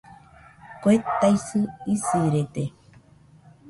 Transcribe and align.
Kue 0.81 0.95
taisɨ 1.19 1.59
isirede 1.93 2.63